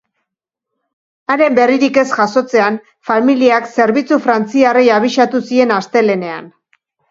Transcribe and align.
Haren 1.33 1.57
berririk 1.59 1.99
ez 2.03 2.05
jasotzean, 2.13 2.79
familiak 3.11 3.69
zerbitzu 3.75 4.21
frantziarrei 4.27 4.85
abisatu 4.99 5.45
zien 5.53 5.77
astelehenean. 5.79 6.53